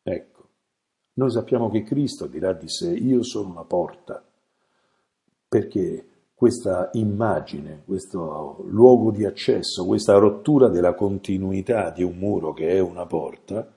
Ecco. 0.02 0.48
Noi 1.14 1.30
sappiamo 1.30 1.70
che 1.70 1.82
Cristo 1.82 2.26
dirà 2.26 2.52
di 2.52 2.68
sé, 2.68 2.92
io 2.92 3.22
sono 3.22 3.54
la 3.54 3.64
porta, 3.64 4.24
perché 5.48 6.08
questa 6.34 6.90
immagine, 6.94 7.82
questo 7.84 8.64
luogo 8.66 9.10
di 9.10 9.24
accesso, 9.24 9.86
questa 9.86 10.18
rottura 10.18 10.68
della 10.68 10.94
continuità 10.94 11.90
di 11.90 12.02
un 12.02 12.16
muro 12.16 12.52
che 12.52 12.68
è 12.68 12.80
una 12.80 13.06
porta, 13.06 13.72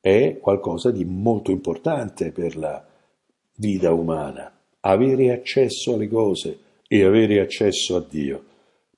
è 0.00 0.38
qualcosa 0.40 0.90
di 0.90 1.04
molto 1.04 1.50
importante 1.50 2.30
per 2.30 2.56
la 2.56 2.84
vita 3.56 3.92
umana. 3.92 4.52
Avere 4.80 5.32
accesso 5.32 5.94
alle 5.94 6.08
cose 6.08 6.58
e 6.86 7.04
avere 7.04 7.40
accesso 7.40 7.96
a 7.96 8.04
Dio. 8.06 8.44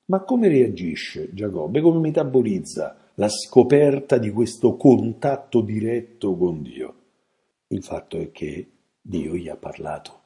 Ma 0.08 0.22
come 0.22 0.46
reagisce 0.46 1.32
Giacobbe? 1.32 1.80
Come 1.80 1.98
metabolizza 1.98 3.10
la 3.14 3.28
scoperta 3.28 4.18
di 4.18 4.30
questo 4.30 4.76
contatto 4.76 5.62
diretto 5.62 6.36
con 6.36 6.62
Dio? 6.62 6.94
Il 7.68 7.82
fatto 7.82 8.16
è 8.16 8.30
che 8.30 8.71
Dio 9.00 9.34
gli 9.34 9.49
ha 9.49 9.56
parlato. 9.56 10.21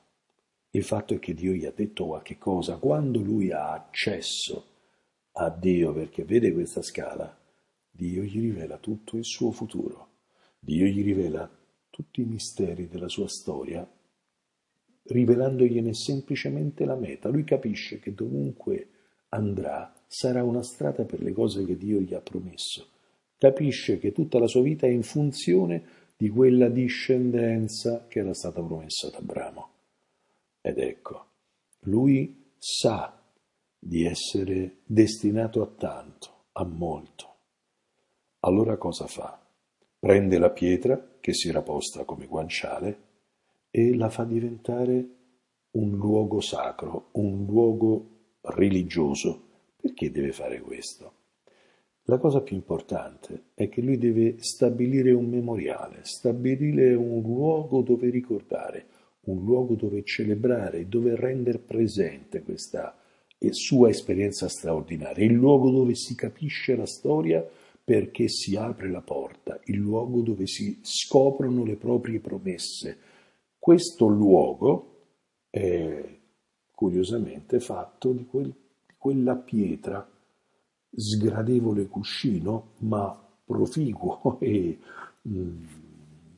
Il 0.73 0.85
fatto 0.85 1.14
è 1.14 1.19
che 1.19 1.33
Dio 1.33 1.53
gli 1.53 1.64
ha 1.64 1.73
detto 1.75 2.05
qualche 2.05 2.37
cosa. 2.37 2.77
Quando 2.77 3.21
lui 3.21 3.53
ha 3.53 3.73
accesso 3.73 4.66
a 5.33 5.49
Dio 5.49 5.95
perché 5.95 6.25
vede 6.25 6.53
questa 6.53 6.83
scala, 6.83 7.35
Dio 7.90 8.23
gli 8.23 8.38
rivela 8.38 8.77
tutto 8.77 9.16
il 9.16 9.25
suo 9.25 9.51
futuro. 9.51 10.09
Dio 10.59 10.85
gli 10.85 11.03
rivela 11.03 11.51
tutti 11.88 12.21
i 12.21 12.27
misteri 12.27 12.87
della 12.87 13.09
sua 13.09 13.29
storia, 13.29 13.90
rivelandogliene 15.05 15.95
semplicemente 15.95 16.85
la 16.85 16.97
meta. 16.97 17.31
Lui 17.31 17.45
capisce 17.45 17.99
che 17.99 18.12
dovunque 18.12 18.89
andrà 19.31 19.93
sarà 20.07 20.43
una 20.43 20.62
strada 20.62 21.05
per 21.05 21.23
le 21.23 21.33
cose 21.33 21.64
che 21.64 21.77
Dio 21.77 22.01
gli 22.01 22.14
ha 22.14 22.21
promesso. 22.21 22.88
Capisce 23.38 23.99
che 23.99 24.12
tutta 24.12 24.38
la 24.38 24.47
sua 24.47 24.62
vita 24.62 24.87
è 24.87 24.90
in 24.90 25.03
funzione 25.03 25.99
di 26.16 26.29
quella 26.29 26.69
discendenza 26.69 28.07
che 28.07 28.19
era 28.19 28.35
stata 28.35 28.62
promessa 28.62 29.07
ad 29.07 29.14
Abramo. 29.14 29.69
Ed 30.61 30.79
ecco, 30.79 31.27
lui 31.85 32.53
sa 32.59 33.19
di 33.79 34.05
essere 34.05 34.81
destinato 34.85 35.62
a 35.62 35.66
tanto, 35.66 36.45
a 36.53 36.64
molto. 36.64 37.35
Allora 38.40 38.77
cosa 38.77 39.07
fa? 39.07 39.40
Prende 39.99 40.38
la 40.38 40.51
pietra 40.51 41.16
che 41.21 41.33
si 41.33 41.49
era 41.49 41.62
posta 41.62 42.05
come 42.05 42.27
guanciale 42.27 43.09
e 43.71 43.95
la 43.95 44.11
fa 44.11 44.25
diventare 44.25 45.09
un 45.73 45.97
luogo 45.97 46.40
sacro, 46.40 47.09
un 47.12 47.47
luogo 47.47 48.20
religioso. 48.42 49.48
Perché 49.81 50.11
deve 50.11 50.33
fare 50.33 50.61
questo? 50.61 51.12
La 52.05 52.18
cosa 52.18 52.40
più 52.40 52.57
importante 52.57 53.44
è 53.55 53.68
che 53.68 53.81
lui 53.81 53.96
deve 53.96 54.37
stabilire 54.40 55.12
un 55.12 55.29
memoriale, 55.29 56.00
stabilire 56.03 56.94
un 56.94 57.22
luogo 57.22 57.83
dove 57.83 58.11
ricordare, 58.11 58.87
un 59.26 59.44
luogo 59.44 59.74
dove 59.74 60.03
celebrare, 60.03 60.88
dove 60.88 61.14
rendere 61.14 61.59
presente 61.59 62.42
questa 62.42 62.96
sua 63.50 63.88
esperienza 63.88 64.48
straordinaria, 64.48 65.24
il 65.24 65.33
luogo 65.33 65.70
dove 65.70 65.94
si 65.94 66.14
capisce 66.14 66.76
la 66.76 66.87
storia 66.87 67.46
perché 67.83 68.29
si 68.29 68.55
apre 68.57 68.90
la 68.90 69.00
porta, 69.00 69.59
il 69.64 69.76
luogo 69.76 70.20
dove 70.20 70.46
si 70.46 70.79
scoprono 70.83 71.64
le 71.64 71.76
proprie 71.76 72.20
promesse. 72.20 72.98
Questo 73.59 74.07
luogo 74.07 75.07
è 75.48 76.20
curiosamente 76.81 77.61
fatto 77.61 78.11
di, 78.11 78.25
quel, 78.25 78.51
quella 78.97 79.37
pietra 79.37 80.11
sgradevole 80.90 81.88
cuscino, 81.88 82.71
ma 82.79 83.14
proficuo 83.45 84.38
e 84.40 84.79
mh, 85.21 85.38
mm, 85.38 85.64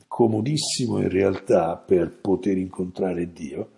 comodissimo 0.08 0.98
in 0.98 1.08
realtà 1.08 1.76
per 1.76 2.18
poter 2.18 2.58
incontrare 2.58 3.32
Dio. 3.32 3.70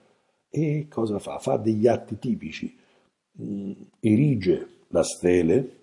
E 0.49 0.87
cosa 0.89 1.19
fa? 1.19 1.39
Fa 1.39 1.59
degli 1.59 1.87
atti 1.87 2.19
tipici, 2.19 2.75
mh, 3.33 3.45
mm, 3.45 3.73
erige 4.01 4.69
la 4.89 5.03
stele 5.03 5.81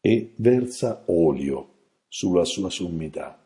e 0.00 0.32
versa 0.34 1.04
olio 1.06 1.74
sulla 2.08 2.44
sua 2.44 2.70
sommità. 2.70 3.40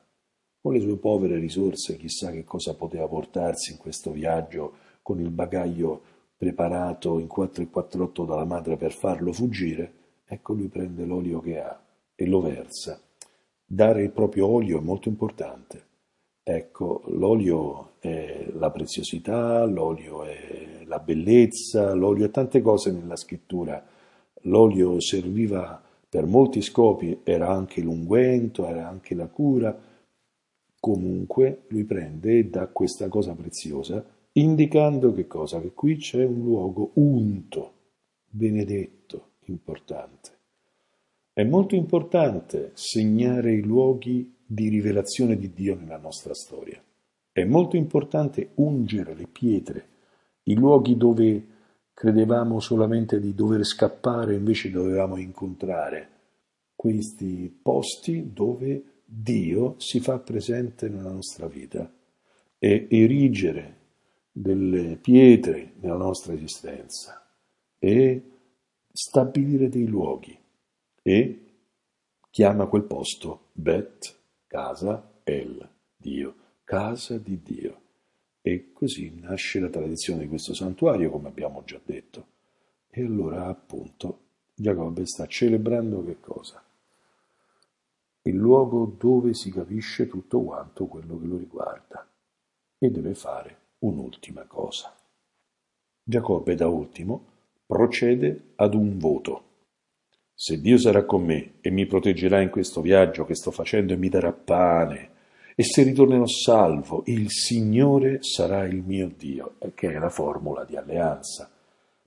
Con 0.59 0.72
le 0.72 0.81
sue 0.81 0.96
povere 0.96 1.38
risorse, 1.38 1.98
chissà 1.98 2.31
che 2.31 2.44
cosa 2.44 2.72
poteva 2.72 3.07
portarsi 3.07 3.72
in 3.72 3.76
questo 3.76 4.11
viaggio 4.11 4.88
con 5.03 5.20
il 5.20 5.29
bagaglio 5.29 6.16
preparato 6.40 7.18
in 7.18 7.26
4 7.26 7.62
e 7.62 7.68
48 7.68 8.24
dalla 8.24 8.46
madre 8.46 8.79
per 8.79 8.92
farlo 8.92 9.31
fuggire, 9.33 9.98
Ecco 10.33 10.53
lui 10.53 10.68
prende 10.68 11.05
l'olio 11.05 11.40
che 11.40 11.61
ha 11.61 11.76
e 12.14 12.24
lo 12.24 12.40
versa. 12.40 13.00
Dare 13.66 14.05
il 14.05 14.12
proprio 14.12 14.46
olio 14.46 14.79
è 14.79 14.81
molto 14.81 15.09
importante. 15.09 15.87
Ecco, 16.44 17.03
l'olio 17.07 17.94
è 17.98 18.46
la 18.53 18.70
preziosità, 18.70 19.64
l'olio 19.64 20.22
è 20.22 20.85
la 20.85 21.00
bellezza, 21.00 21.94
l'olio 21.94 22.26
è 22.26 22.31
tante 22.31 22.62
cose 22.62 22.92
nella 22.92 23.16
scrittura. 23.16 23.85
L'olio 24.42 25.00
serviva 25.00 25.83
per 26.09 26.26
molti 26.26 26.62
scopi, 26.62 27.22
era 27.24 27.48
anche 27.48 27.81
l'unguento, 27.81 28.66
era 28.66 28.87
anche 28.87 29.16
la 29.16 29.26
cura. 29.26 29.76
Comunque 30.79 31.62
lui 31.70 31.83
prende 31.83 32.38
e 32.38 32.44
dà 32.44 32.68
questa 32.68 33.09
cosa 33.09 33.35
preziosa, 33.35 34.05
indicando 34.40 35.12
che 35.12 35.26
cosa? 35.26 35.61
Che 35.61 35.72
qui 35.72 35.96
c'è 35.96 36.24
un 36.24 36.40
luogo 36.42 36.90
unto, 36.94 37.72
benedetto 38.29 39.33
importante. 39.46 40.31
È 41.33 41.42
molto 41.44 41.74
importante 41.74 42.72
segnare 42.74 43.53
i 43.53 43.62
luoghi 43.62 44.37
di 44.44 44.68
rivelazione 44.68 45.37
di 45.37 45.53
Dio 45.53 45.76
nella 45.76 45.98
nostra 45.98 46.35
storia. 46.35 46.83
È 47.33 47.44
molto 47.44 47.76
importante 47.76 48.50
ungere 48.55 49.14
le 49.14 49.26
pietre, 49.26 49.88
i 50.44 50.55
luoghi 50.55 50.96
dove 50.96 51.46
credevamo 51.94 52.61
solamente 52.61 53.20
di 53.20 53.35
dover 53.35 53.64
scappare, 53.64 54.35
invece 54.35 54.70
dovevamo 54.70 55.16
incontrare 55.16 56.09
questi 56.74 57.55
posti 57.62 58.33
dove 58.33 59.03
Dio 59.05 59.74
si 59.79 60.00
fa 60.00 60.18
presente 60.18 60.88
nella 60.88 61.11
nostra 61.11 61.46
vita 61.46 61.90
e 62.59 62.87
erigere 62.90 63.80
delle 64.33 64.97
pietre 64.97 65.75
nella 65.81 65.97
nostra 65.97 66.33
esistenza 66.33 67.27
e 67.79 68.23
stabilire 68.93 69.69
dei 69.69 69.87
luoghi 69.87 70.38
e 71.03 71.45
chiama 72.31 72.66
quel 72.66 72.85
posto 72.85 73.49
Bet, 73.53 74.16
casa 74.47 75.21
El, 75.25 75.69
Dio, 75.97 76.35
casa 76.64 77.19
di 77.19 77.40
Dio. 77.43 77.79
E 78.43 78.73
così 78.73 79.12
nasce 79.21 79.61
la 79.61 79.69
tradizione 79.69 80.23
di 80.23 80.29
questo 80.29 80.55
santuario, 80.55 81.11
come 81.11 81.29
abbiamo 81.29 81.62
già 81.64 81.79
detto. 81.85 82.27
E 82.88 83.03
allora, 83.03 83.47
appunto, 83.47 84.21
Giacobbe 84.55 85.07
sta 85.07 85.27
celebrando 85.27 86.05
che 86.05 86.21
cosa? 86.21 86.62
Il 88.23 88.35
luogo 88.35 88.95
dove 88.99 89.35
si 89.35 89.51
capisce 89.51 90.07
tutto 90.09 90.40
quanto 90.43 90.87
quello 90.87 91.19
che 91.19 91.27
lo 91.27 91.37
riguarda 91.37 92.07
e 92.79 92.90
deve 92.90 93.14
fare 93.14 93.60
un'ultima 93.81 94.45
cosa. 94.45 94.95
Giacobbe, 96.03 96.55
da 96.55 96.69
ultimo, 96.69 97.25
procede 97.66 98.53
ad 98.57 98.75
un 98.75 98.99
voto. 98.99 99.45
Se 100.35 100.61
Dio 100.61 100.79
sarà 100.79 101.05
con 101.05 101.25
me 101.25 101.55
e 101.61 101.71
mi 101.71 101.87
proteggerà 101.87 102.40
in 102.40 102.51
questo 102.51 102.81
viaggio 102.81 103.27
che 103.27 103.35
sto 103.35 103.51
facendo 103.51 103.93
e 103.93 103.97
mi 103.97 104.09
darà 104.09 104.33
pane, 104.33 105.11
e 105.55 105.62
se 105.62 105.83
ritornerò 105.83 106.27
salvo, 106.27 107.03
il 107.07 107.27
Signore 107.29 108.23
sarà 108.23 108.64
il 108.64 108.83
mio 108.83 109.12
Dio, 109.14 109.57
che 109.75 109.93
è 109.93 109.99
la 109.99 110.09
formula 110.09 110.64
di 110.64 110.77
alleanza. 110.77 111.51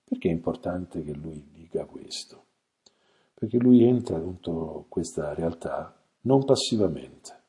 Perché 0.03 0.27
è 0.27 0.31
importante 0.31 1.03
che 1.03 1.13
lui 1.13 1.49
dica 1.53 1.85
questo? 1.85 2.45
Perché 3.35 3.57
lui 3.57 3.83
entra 3.83 4.17
dentro 4.17 4.85
questa 4.89 5.35
realtà 5.35 5.95
non 6.21 6.43
passivamente. 6.45 7.41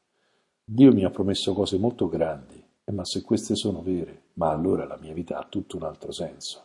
Dio 0.62 0.92
mi 0.92 1.04
ha 1.04 1.10
promesso 1.10 1.54
cose 1.54 1.78
molto 1.78 2.08
grandi, 2.08 2.53
ma 2.92 3.04
se 3.04 3.22
queste 3.22 3.54
sono 3.54 3.82
vere, 3.82 4.22
ma 4.34 4.50
allora 4.50 4.84
la 4.84 4.98
mia 5.00 5.12
vita 5.12 5.38
ha 5.38 5.46
tutto 5.48 5.76
un 5.76 5.84
altro 5.84 6.12
senso. 6.12 6.62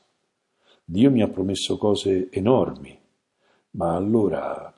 Dio 0.84 1.12
mi 1.12 1.22
ha 1.22 1.28
promesso 1.28 1.78
cose 1.78 2.30
enormi, 2.32 3.00
ma 3.72 3.96
allora 3.96 4.74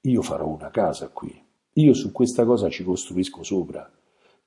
io 0.00 0.22
farò 0.22 0.46
una 0.48 0.70
casa 0.70 1.08
qui, 1.08 1.44
io 1.74 1.94
su 1.94 2.10
questa 2.10 2.44
cosa 2.44 2.68
ci 2.68 2.82
costruisco 2.82 3.42
sopra, 3.42 3.90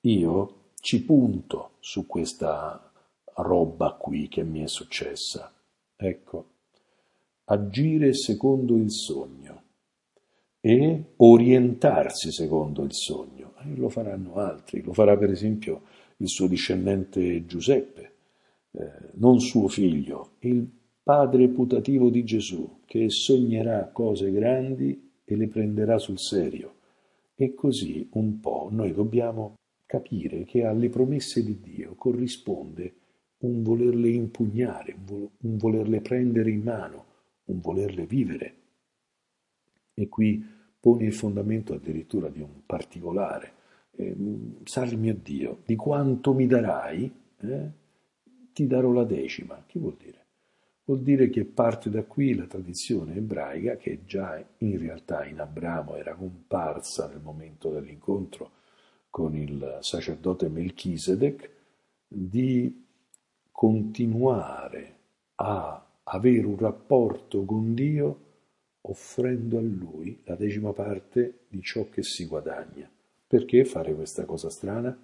io 0.01 0.71
ci 0.79 1.03
punto 1.03 1.71
su 1.79 2.05
questa 2.05 2.91
roba 3.35 3.93
qui 3.93 4.27
che 4.27 4.43
mi 4.43 4.61
è 4.61 4.67
successa. 4.67 5.53
Ecco, 5.95 6.45
agire 7.45 8.13
secondo 8.13 8.75
il 8.75 8.91
sogno 8.91 9.61
e 10.59 11.13
orientarsi 11.17 12.31
secondo 12.31 12.83
il 12.83 12.93
sogno. 12.93 13.53
E 13.59 13.75
lo 13.75 13.89
faranno 13.89 14.35
altri, 14.35 14.81
lo 14.81 14.93
farà 14.93 15.17
per 15.17 15.29
esempio 15.29 15.83
il 16.17 16.27
suo 16.27 16.47
discendente 16.47 17.45
Giuseppe, 17.45 18.11
eh, 18.71 18.91
non 19.13 19.39
suo 19.39 19.67
figlio, 19.67 20.31
il 20.39 20.67
padre 21.03 21.47
putativo 21.49 22.09
di 22.09 22.23
Gesù, 22.23 22.79
che 22.85 23.09
sognerà 23.09 23.89
cose 23.91 24.31
grandi 24.31 25.11
e 25.25 25.35
le 25.35 25.47
prenderà 25.47 25.97
sul 25.97 26.19
serio. 26.19 26.75
E 27.35 27.53
così 27.53 28.07
un 28.13 28.39
po' 28.39 28.69
noi 28.71 28.93
dobbiamo 28.93 29.55
capire 29.85 30.43
che 30.43 30.63
alle 30.65 30.89
promesse 30.89 31.43
di 31.43 31.59
Dio 31.59 31.95
corrisponde 31.95 32.93
un 33.39 33.61
volerle 33.61 34.09
impugnare, 34.09 34.95
un 35.07 35.57
volerle 35.57 36.01
prendere 36.01 36.49
in 36.49 36.61
mano, 36.61 37.05
un 37.45 37.59
volerle 37.59 38.05
vivere. 38.05 38.55
E 39.93 40.07
qui 40.07 40.43
pone 40.79 41.05
il 41.05 41.13
fondamento 41.13 41.73
addirittura 41.73 42.29
di 42.29 42.41
un 42.41 42.65
particolare. 42.65 43.53
Eh, 43.95 44.15
salve 44.63 44.95
mio 44.95 45.15
Dio, 45.15 45.61
di 45.65 45.75
quanto 45.75 46.33
mi 46.33 46.47
darai, 46.47 47.11
eh, 47.39 47.69
ti 48.53 48.67
darò 48.67 48.91
la 48.91 49.03
decima. 49.03 49.63
Che 49.65 49.79
vuol 49.79 49.95
dire? 49.97 50.21
Vuol 50.85 51.01
dire 51.01 51.29
che 51.29 51.45
parte 51.45 51.89
da 51.89 52.03
qui 52.03 52.35
la 52.35 52.45
tradizione 52.45 53.15
ebraica, 53.15 53.77
che 53.77 54.01
già 54.05 54.43
in 54.57 54.77
realtà 54.77 55.25
in 55.25 55.39
Abramo 55.39 55.95
era 55.95 56.13
comparsa 56.13 57.07
nel 57.07 57.21
momento 57.21 57.69
dell'incontro 57.69 58.51
con 59.09 59.35
il 59.35 59.77
sacerdote 59.79 60.49
Melchisedec, 60.49 61.49
di 62.07 62.85
continuare 63.49 64.97
a 65.35 65.85
avere 66.03 66.45
un 66.45 66.57
rapporto 66.57 67.45
con 67.45 67.73
Dio 67.73 68.19
offrendo 68.81 69.57
a 69.57 69.61
Lui 69.61 70.21
la 70.25 70.35
decima 70.35 70.73
parte 70.73 71.45
di 71.47 71.61
ciò 71.61 71.87
che 71.89 72.03
si 72.03 72.25
guadagna. 72.25 72.89
Perché 73.33 73.65
fare 73.65 73.95
questa 73.95 74.25
cosa 74.25 74.51
strana? 74.51 74.95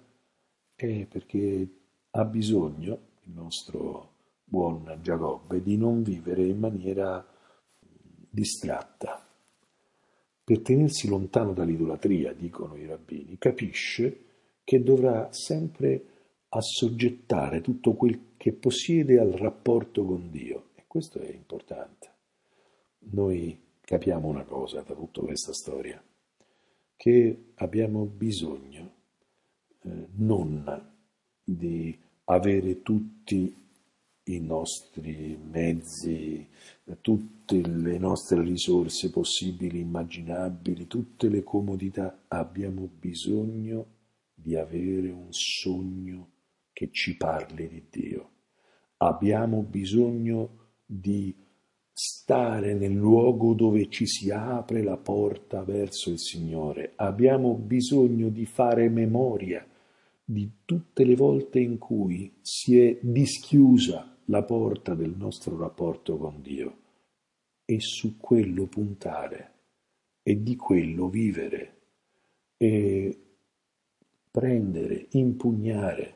È 0.76 1.06
perché 1.06 1.68
ha 2.10 2.24
bisogno 2.24 2.98
il 3.24 3.32
nostro 3.32 4.12
buon 4.44 5.00
Giacobbe 5.02 5.60
di 5.60 5.76
non 5.76 6.04
vivere 6.04 6.44
in 6.44 6.60
maniera 6.60 7.26
distratta. 8.30 9.26
Per 10.44 10.60
tenersi 10.60 11.08
lontano 11.08 11.54
dall'idolatria, 11.54 12.32
dicono 12.32 12.76
i 12.76 12.86
rabbini, 12.86 13.36
capisce 13.36 14.26
che 14.62 14.80
dovrà 14.80 15.32
sempre 15.32 16.04
assoggettare 16.50 17.60
tutto 17.60 17.94
quel 17.94 18.36
che 18.36 18.52
possiede 18.52 19.18
al 19.18 19.32
rapporto 19.32 20.04
con 20.04 20.30
Dio. 20.30 20.68
E 20.76 20.84
questo 20.86 21.18
è 21.18 21.28
importante. 21.32 22.12
Noi 23.10 23.60
capiamo 23.80 24.28
una 24.28 24.44
cosa 24.44 24.82
da 24.82 24.94
tutta 24.94 25.20
questa 25.20 25.52
storia, 25.52 26.00
che 27.00 27.52
abbiamo 27.54 28.04
bisogno 28.04 28.92
eh, 29.84 30.08
non 30.16 30.92
di 31.42 31.98
avere 32.24 32.82
tutti 32.82 33.56
i 34.24 34.40
nostri 34.40 35.34
mezzi, 35.50 36.46
tutte 37.00 37.66
le 37.66 37.96
nostre 37.96 38.42
risorse 38.42 39.08
possibili, 39.08 39.80
immaginabili, 39.80 40.86
tutte 40.86 41.30
le 41.30 41.42
comodità, 41.42 42.24
abbiamo 42.28 42.86
bisogno 42.86 43.86
di 44.34 44.56
avere 44.56 45.08
un 45.08 45.28
sogno 45.30 46.28
che 46.70 46.90
ci 46.92 47.16
parli 47.16 47.66
di 47.66 47.84
Dio. 47.88 48.30
Abbiamo 48.98 49.62
bisogno 49.62 50.72
di 50.84 51.34
stare 52.02 52.72
nel 52.72 52.94
luogo 52.94 53.52
dove 53.52 53.90
ci 53.90 54.06
si 54.06 54.30
apre 54.30 54.82
la 54.82 54.96
porta 54.96 55.64
verso 55.64 56.08
il 56.08 56.18
Signore. 56.18 56.94
Abbiamo 56.96 57.52
bisogno 57.52 58.30
di 58.30 58.46
fare 58.46 58.88
memoria 58.88 59.62
di 60.24 60.50
tutte 60.64 61.04
le 61.04 61.14
volte 61.14 61.60
in 61.60 61.76
cui 61.76 62.32
si 62.40 62.80
è 62.80 62.98
dischiusa 63.02 64.16
la 64.24 64.42
porta 64.44 64.94
del 64.94 65.14
nostro 65.14 65.58
rapporto 65.58 66.16
con 66.16 66.40
Dio 66.40 66.78
e 67.66 67.80
su 67.80 68.16
quello 68.16 68.64
puntare 68.64 69.52
e 70.22 70.42
di 70.42 70.56
quello 70.56 71.10
vivere 71.10 71.80
e 72.56 73.18
prendere, 74.30 75.08
impugnare, 75.10 76.14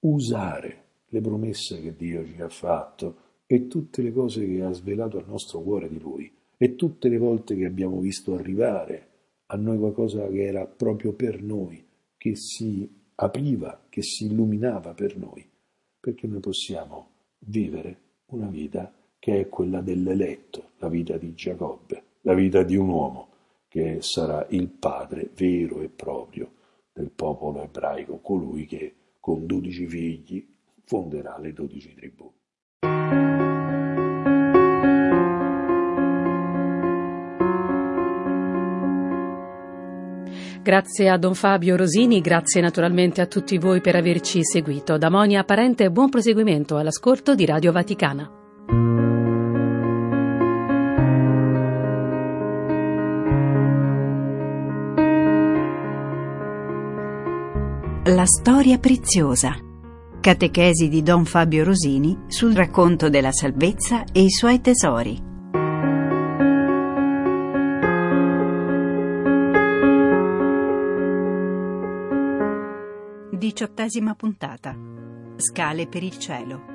usare 0.00 0.84
le 1.08 1.20
promesse 1.20 1.82
che 1.82 1.94
Dio 1.94 2.24
ci 2.24 2.40
ha 2.40 2.48
fatto 2.48 3.23
e 3.46 3.66
tutte 3.66 4.02
le 4.02 4.12
cose 4.12 4.46
che 4.46 4.62
ha 4.62 4.72
svelato 4.72 5.18
al 5.18 5.26
nostro 5.26 5.60
cuore 5.60 5.88
di 5.88 5.98
Lui 5.98 6.32
e 6.56 6.74
tutte 6.76 7.08
le 7.08 7.18
volte 7.18 7.56
che 7.56 7.66
abbiamo 7.66 8.00
visto 8.00 8.34
arrivare 8.34 9.08
a 9.46 9.56
noi 9.56 9.78
qualcosa 9.78 10.26
che 10.28 10.44
era 10.44 10.66
proprio 10.66 11.12
per 11.12 11.42
noi, 11.42 11.84
che 12.16 12.36
si 12.36 12.88
apriva, 13.16 13.86
che 13.88 14.02
si 14.02 14.26
illuminava 14.26 14.94
per 14.94 15.16
noi, 15.16 15.46
perché 16.00 16.26
noi 16.26 16.40
possiamo 16.40 17.10
vivere 17.40 17.98
una 18.26 18.48
vita 18.48 18.92
che 19.18 19.40
è 19.40 19.48
quella 19.48 19.80
dell'eletto, 19.80 20.70
la 20.78 20.88
vita 20.88 21.16
di 21.16 21.34
Giacobbe, 21.34 22.02
la 22.22 22.34
vita 22.34 22.62
di 22.62 22.76
un 22.76 22.88
uomo 22.88 23.28
che 23.68 23.98
sarà 24.00 24.46
il 24.50 24.68
padre 24.68 25.30
vero 25.34 25.80
e 25.80 25.88
proprio 25.88 26.52
del 26.92 27.10
popolo 27.10 27.62
ebraico, 27.62 28.18
colui 28.18 28.66
che 28.66 28.94
con 29.20 29.46
dodici 29.46 29.86
figli 29.86 30.46
fonderà 30.84 31.38
le 31.38 31.52
dodici 31.52 31.94
tribù. 31.94 32.30
Grazie 40.64 41.10
a 41.10 41.18
Don 41.18 41.34
Fabio 41.34 41.76
Rosini, 41.76 42.22
grazie 42.22 42.62
naturalmente 42.62 43.20
a 43.20 43.26
tutti 43.26 43.58
voi 43.58 43.82
per 43.82 43.96
averci 43.96 44.40
seguito. 44.42 44.96
Da 44.96 45.10
Monia 45.10 45.44
Parente 45.44 45.90
buon 45.90 46.08
proseguimento 46.08 46.78
all'ascolto 46.78 47.34
di 47.34 47.44
Radio 47.44 47.70
Vaticana. 47.70 48.30
La 58.04 58.24
storia 58.24 58.78
preziosa. 58.78 59.58
Catechesi 60.18 60.88
di 60.88 61.02
Don 61.02 61.26
Fabio 61.26 61.62
Rosini 61.62 62.20
sul 62.28 62.54
racconto 62.54 63.10
della 63.10 63.32
salvezza 63.32 64.04
e 64.10 64.22
i 64.22 64.30
suoi 64.30 64.62
tesori. 64.62 65.33
Diciottesima 73.54 74.16
puntata. 74.16 74.76
Scale 75.36 75.86
per 75.86 76.02
il 76.02 76.18
cielo. 76.18 76.73